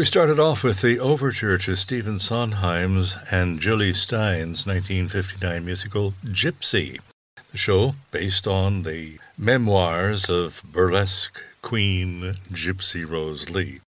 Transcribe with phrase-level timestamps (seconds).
[0.00, 6.98] We started off with the overture to Stephen Sondheim's and Jule Styne's 1959 musical Gypsy,
[7.50, 13.80] the show based on the memoirs of burlesque queen Gypsy Rose Lee.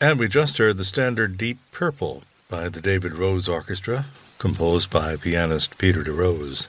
[0.00, 4.04] And we just heard the standard Deep Purple by the David Rose Orchestra,
[4.38, 6.68] composed by pianist Peter DeRose.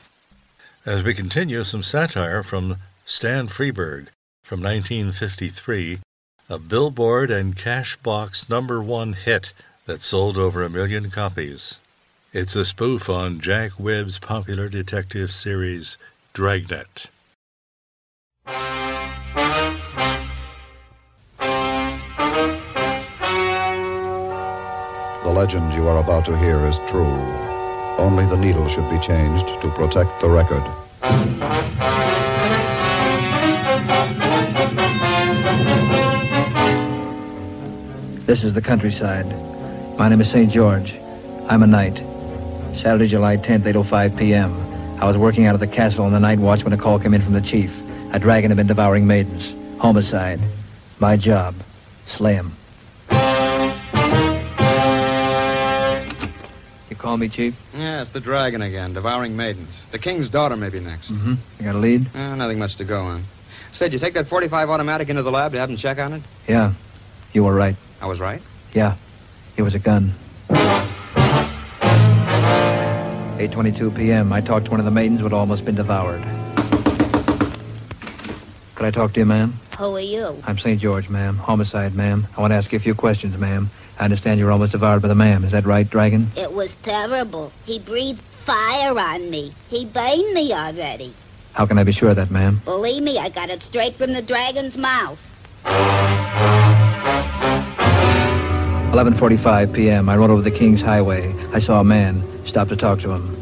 [0.83, 4.07] As we continue, some satire from Stan Freberg
[4.43, 5.99] from 1953
[6.50, 9.54] a Billboard and Cashbox number one hit
[9.86, 11.80] that sold over a million copies.
[12.34, 15.98] It's a spoof on Jack Webb's popular detective series,
[16.34, 17.07] Dragnet.
[25.24, 27.18] The legend you are about to hear is true.
[27.98, 30.63] Only the needle should be changed to protect the record.
[38.33, 39.27] This is the countryside.
[39.95, 40.50] My name is St.
[40.50, 40.95] George.
[41.50, 42.00] I'm a knight.
[42.75, 44.51] Saturday, July 10th, 8.05 p.m.
[45.00, 47.13] I was working out of the castle on the night watch when a call came
[47.13, 47.80] in from the chief.
[48.12, 49.56] A dragon had been devouring maidens.
[49.77, 50.39] Homicide.
[51.00, 51.53] My job.
[52.07, 52.53] Slay him.
[56.89, 57.56] You call me, Chief?
[57.77, 59.83] Yeah, it's the dragon again, devouring maidens.
[59.91, 61.12] The king's daughter may be next.
[61.12, 61.35] Mm-hmm.
[61.59, 62.07] You got a lead?
[62.15, 63.25] Eh, nothing much to go on.
[63.71, 66.24] Said you take that 45 automatic into the lab to have them check on it?
[66.47, 66.74] Yeah.
[67.33, 67.75] You were right.
[68.01, 68.41] I was right?
[68.74, 68.95] Yeah.
[69.57, 70.13] It was a gun.
[73.38, 74.31] 8.22 p.m.
[74.31, 76.21] I talked to one of the maidens who had almost been devoured.
[78.75, 79.54] Could I talk to you, ma'am?
[79.78, 80.42] Who are you?
[80.45, 80.80] I'm St.
[80.80, 81.37] George, ma'am.
[81.37, 82.28] Homicide, ma'am.
[82.37, 83.69] I want to ask you a few questions, ma'am.
[83.99, 85.44] I understand you were almost devoured by the ma'am.
[85.44, 86.28] Is that right, Dragon?
[86.37, 87.52] It was terrible.
[87.66, 89.54] He breathed fire on me.
[89.69, 91.13] He burned me already.
[91.54, 92.61] How can I be sure of that, ma'am?
[92.66, 95.30] Believe me, I got it straight from the dragon's mouth.
[98.94, 100.07] 11:45 p.m.
[100.07, 101.33] I rode over the King's Highway.
[101.52, 102.21] I saw a man.
[102.45, 103.35] Stopped to talk to him.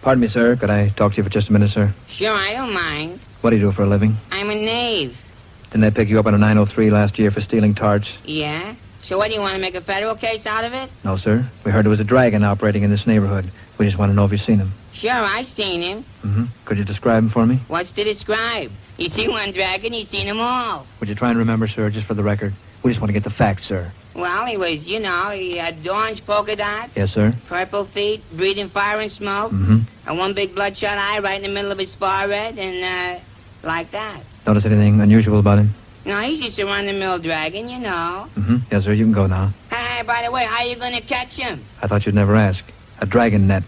[0.00, 0.56] Pardon me, sir.
[0.56, 1.92] Could I talk to you for just a minute, sir?
[2.06, 3.20] Sure, I don't mind.
[3.42, 4.16] What do you do for a living?
[4.32, 5.22] I'm a knave.
[5.70, 8.18] Didn't I pick you up on a 903 last year for stealing tarts?
[8.24, 8.74] Yeah?
[9.02, 10.90] So what, do you want to make a federal case out of it?
[11.04, 11.44] No, sir.
[11.66, 13.50] We heard there was a dragon operating in this neighborhood.
[13.76, 14.72] We just want to know if you've seen him.
[14.98, 15.98] Sure, I seen him.
[16.26, 16.44] Mm-hmm.
[16.64, 17.60] Could you describe him for me?
[17.68, 18.72] What's to describe?
[18.96, 20.86] You see one dragon, you seen them all.
[20.98, 22.52] Would you try and remember, sir, just for the record?
[22.82, 23.92] We just want to get the facts, sir.
[24.16, 26.96] Well, he was, you know, he had orange polka dots.
[26.96, 27.32] Yes, sir.
[27.46, 29.52] Purple feet, breathing fire and smoke.
[29.52, 30.08] Mm-hmm.
[30.08, 33.20] And one big bloodshot eye right in the middle of his forehead, and, uh,
[33.62, 34.18] like that.
[34.48, 35.70] Notice anything unusual about him?
[36.06, 38.26] No, he's just a run-the-mill dragon, you know.
[38.34, 38.56] Mm-hmm.
[38.72, 38.94] Yes, sir.
[38.94, 39.52] You can go now.
[39.70, 41.60] Hey, by the way, how you gonna catch him?
[41.82, 42.68] I thought you'd never ask.
[43.00, 43.62] A dragon net.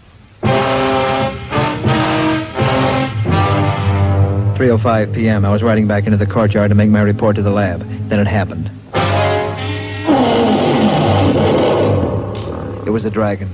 [4.61, 5.45] 3.05 p.m.
[5.45, 7.81] I was riding back into the courtyard to make my report to the lab.
[7.81, 8.69] Then it happened.
[12.85, 13.47] It was a dragon.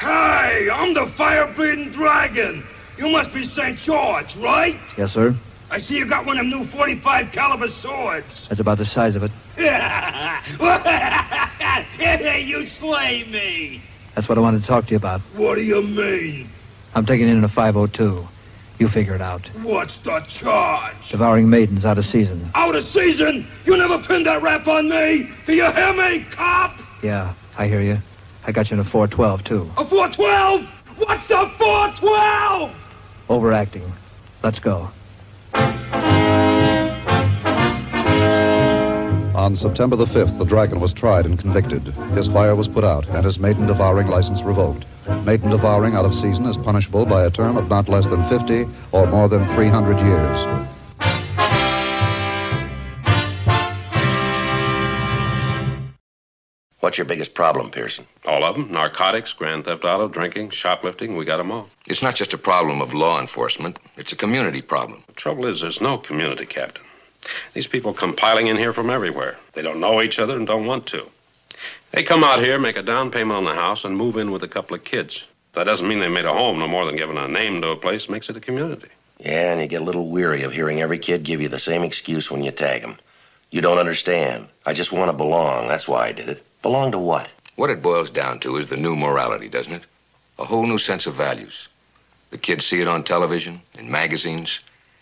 [0.00, 2.64] Hey, I'm the fire-breathing dragon.
[2.96, 3.76] You must be St.
[3.76, 4.78] George, right?
[4.96, 5.34] Yes, sir.
[5.70, 8.48] I see you got one of them new 45 caliber swords.
[8.48, 9.30] That's about the size of it.
[12.48, 13.82] you slay me.
[14.18, 15.20] That's what I wanted to talk to you about.
[15.36, 16.48] What do you mean?
[16.92, 18.26] I'm taking in a 502.
[18.80, 19.46] You figure it out.
[19.62, 21.10] What's the charge?
[21.10, 22.50] Devouring maidens out of season.
[22.56, 23.46] Out of season?
[23.64, 25.30] You never pinned that rap on me.
[25.46, 26.76] Do you hear me, cop?
[27.00, 27.98] Yeah, I hear you.
[28.44, 29.70] I got you in a 412, too.
[29.78, 30.68] A 412?
[30.98, 33.26] What's a 412?
[33.28, 33.92] Overacting.
[34.42, 34.90] Let's go.
[39.48, 41.82] On September the 5th, the Dragon was tried and convicted.
[42.12, 44.84] His fire was put out and his maiden devouring license revoked.
[45.24, 48.66] Maiden devouring out of season is punishable by a term of not less than 50
[48.92, 50.44] or more than 300 years.
[56.80, 58.06] What's your biggest problem, Pearson?
[58.26, 61.16] All of them narcotics, grand theft auto, drinking, shoplifting.
[61.16, 61.70] We got them all.
[61.86, 65.04] It's not just a problem of law enforcement, it's a community problem.
[65.06, 66.84] The trouble is, there's no community, Captain.
[67.54, 69.38] These people come piling in here from everywhere.
[69.52, 71.10] They don't know each other and don't want to.
[71.92, 74.42] They come out here, make a down payment on the house, and move in with
[74.42, 75.26] a couple of kids.
[75.54, 77.76] That doesn't mean they made a home no more than giving a name to a
[77.76, 78.88] place makes it a community.
[79.18, 81.82] Yeah, and you get a little weary of hearing every kid give you the same
[81.82, 82.98] excuse when you tag them.
[83.50, 84.48] You don't understand.
[84.66, 85.68] I just want to belong.
[85.68, 86.44] That's why I did it.
[86.62, 87.28] Belong to what?
[87.56, 89.82] What it boils down to is the new morality, doesn't it?
[90.38, 91.68] A whole new sense of values.
[92.30, 94.60] The kids see it on television, in magazines,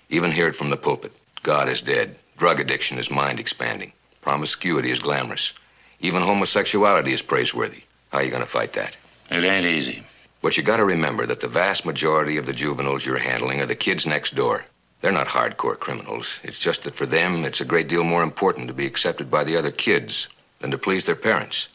[0.08, 1.12] even hear it from the pulpit.
[1.46, 2.16] God is dead.
[2.36, 3.92] Drug addiction is mind expanding.
[4.20, 5.52] Promiscuity is glamorous.
[6.00, 7.82] Even homosexuality is praiseworthy.
[8.10, 8.96] How are you going to fight that?
[9.30, 10.02] It ain't easy.
[10.42, 13.66] But you got to remember that the vast majority of the juveniles you're handling are
[13.66, 14.64] the kids next door.
[15.00, 16.40] They're not hardcore criminals.
[16.42, 19.44] It's just that for them, it's a great deal more important to be accepted by
[19.44, 20.26] the other kids.
[20.58, 21.68] than to please their parents.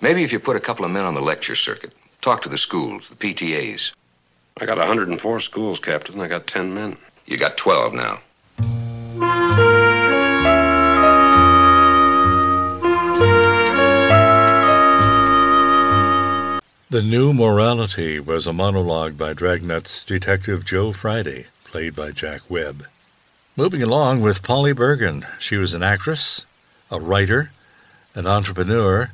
[0.00, 2.58] Maybe if you put a couple of men on the lecture circuit, talk to the
[2.58, 3.90] schools, the PTAs.
[4.60, 6.20] I got 104 schools, Captain.
[6.20, 6.96] I got 10 men.
[7.26, 8.20] You got 12 now.
[16.94, 22.86] The New Morality was a monologue by Dragnet's Detective Joe Friday, played by Jack Webb.
[23.56, 25.26] Moving along with Polly Bergen.
[25.40, 26.46] She was an actress,
[26.92, 27.50] a writer,
[28.14, 29.10] an entrepreneur.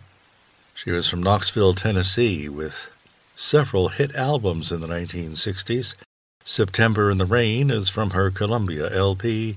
[0.74, 2.90] She was from Knoxville, Tennessee, with
[3.34, 5.94] several hit albums in the 1960s.
[6.44, 9.56] September in the Rain is from her Columbia LP,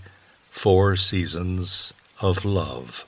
[0.49, 3.03] Four Seasons of Love.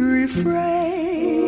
[0.00, 1.39] refrain.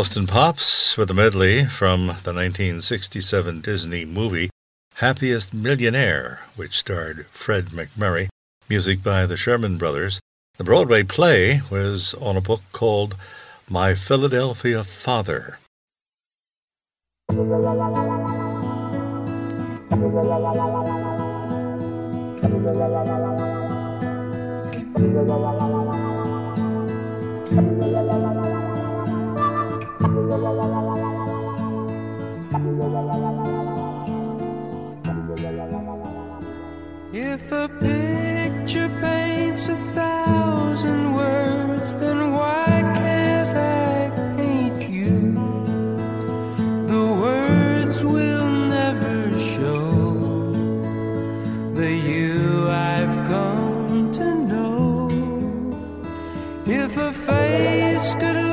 [0.00, 4.48] Boston Pops with a medley from the 1967 Disney movie
[4.94, 8.30] Happiest Millionaire, which starred Fred MacMurray,
[8.66, 10.18] music by the Sherman Brothers.
[10.56, 13.14] The Broadway play was on a book called
[13.68, 15.58] My Philadelphia Father.
[30.32, 30.38] If
[37.50, 42.64] a picture paints a thousand words, then why
[42.94, 45.34] can't I paint you?
[46.86, 50.52] The words will never show
[51.74, 55.10] the you I've come to know.
[56.66, 58.49] If a face could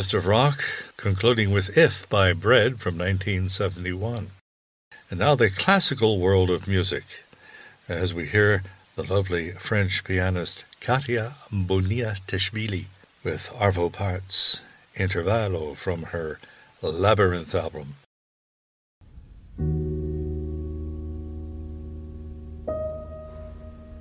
[0.00, 0.64] Of Rock,
[0.96, 4.30] concluding with If by Bread from 1971.
[5.10, 7.22] And now the classical world of music,
[7.86, 8.62] as we hear
[8.96, 12.86] the lovely French pianist Khatia Buniatishvili
[13.22, 14.62] with Arvo Pärt's
[14.96, 16.40] Intervallo from her
[16.80, 17.96] Labyrinth album.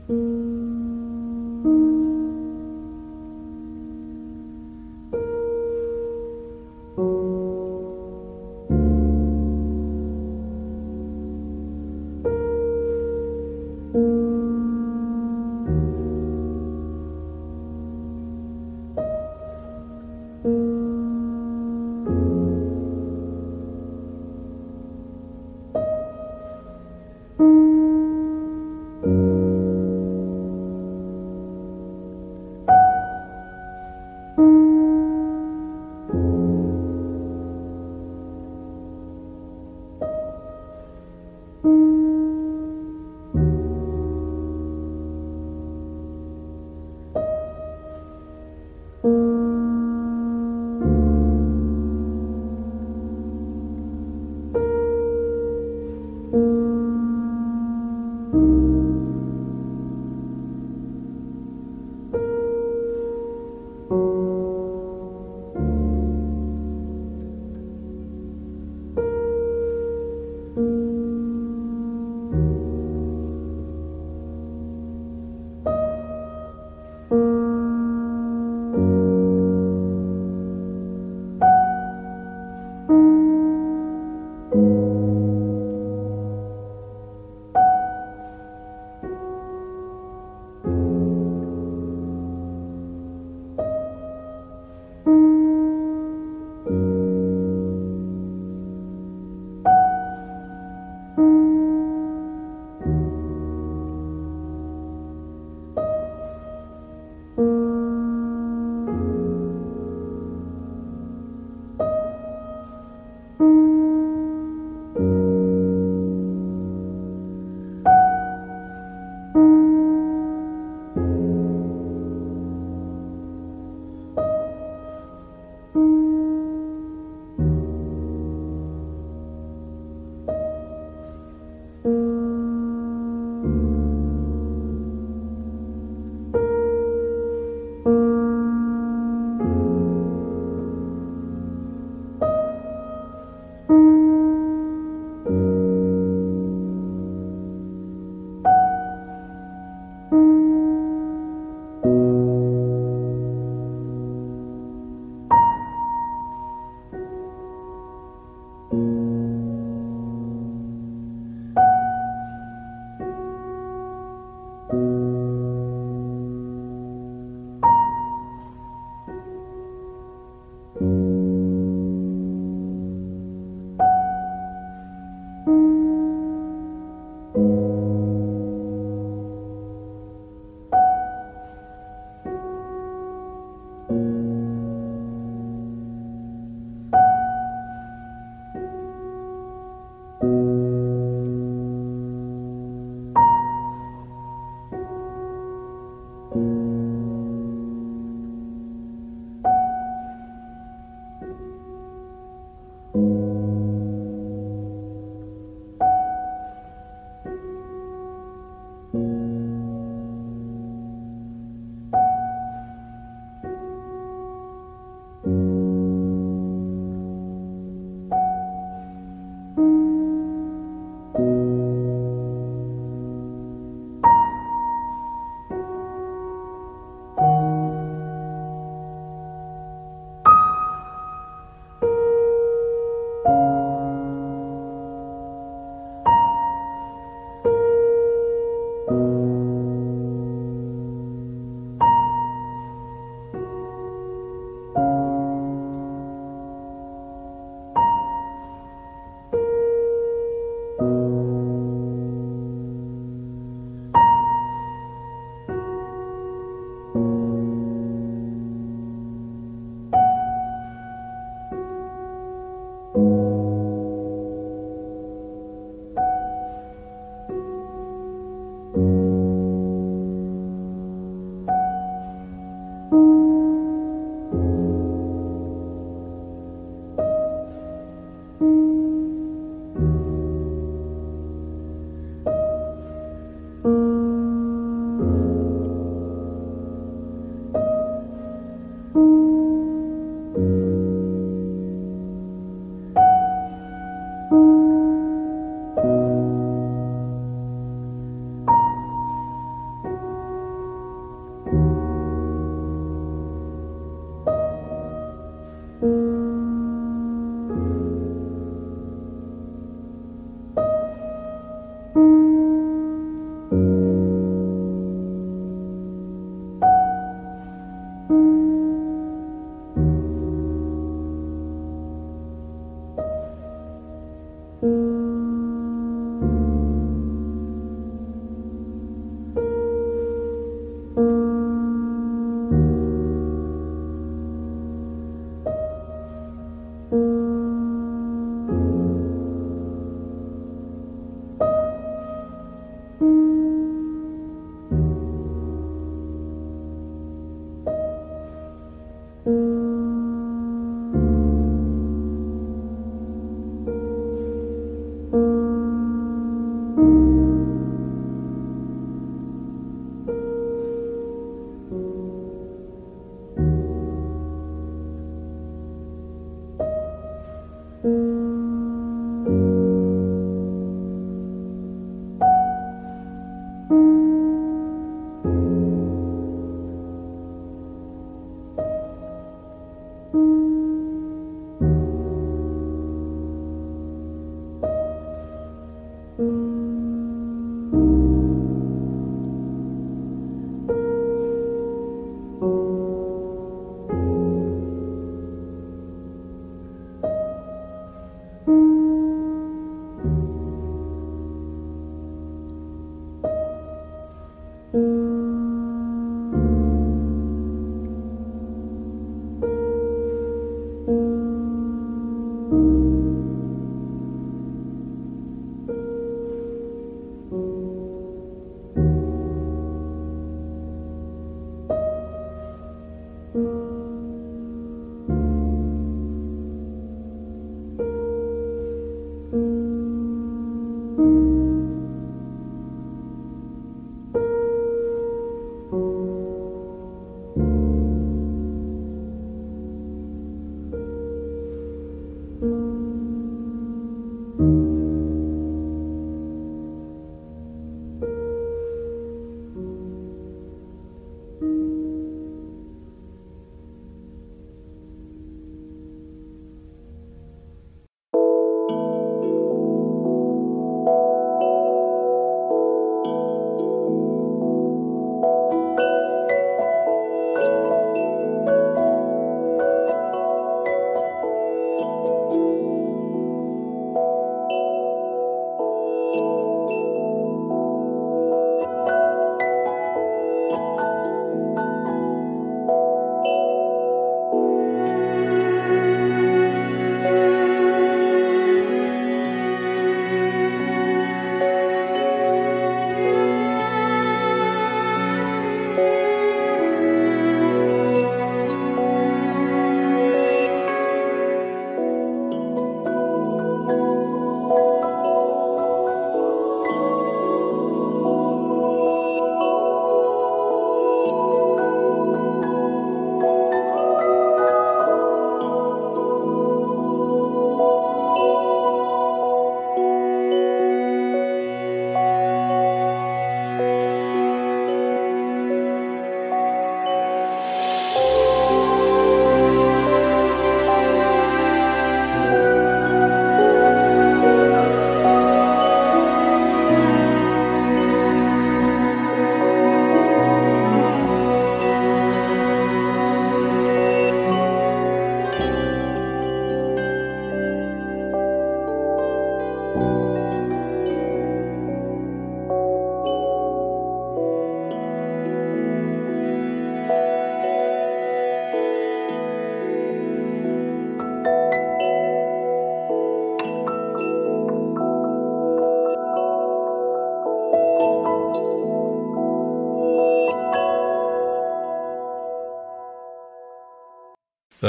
[0.08, 0.39] Thank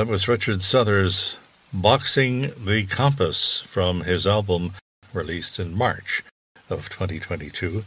[0.00, 1.36] That was Richard Souther's
[1.74, 4.72] Boxing the Compass from his album
[5.12, 6.22] released in March
[6.70, 7.84] of 2022.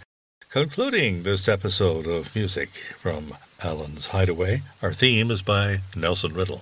[0.48, 6.62] Concluding this episode of Music from Alan's Hideaway, our theme is by Nelson Riddle.